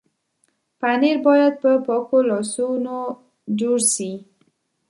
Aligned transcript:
پنېر 0.79 1.17
باید 1.25 1.53
په 1.61 1.71
پاکو 1.85 2.17
لاسونو 2.29 2.97
جوړ 3.59 3.79
شي. 3.93 4.11